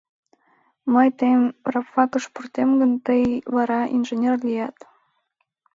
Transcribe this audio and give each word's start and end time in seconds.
Мый 0.93 1.07
тыйым 1.19 1.43
рабфакыш 1.73 2.23
пуртем 2.33 2.69
гын, 2.79 2.91
тый 3.05 3.21
вара 3.55 3.81
инженер 3.95 4.35
лият. 4.45 4.77